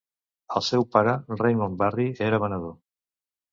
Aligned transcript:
El 0.59 0.63
seu 0.67 0.85
pare, 0.95 1.13
Raymond 1.43 1.79
Barry, 1.83 2.09
era 2.31 2.43
venedor. 2.47 2.75